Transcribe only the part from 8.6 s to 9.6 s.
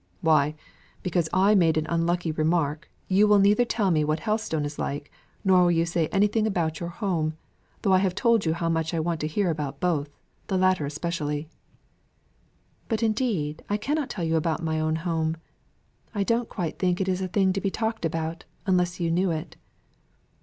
much I want to hear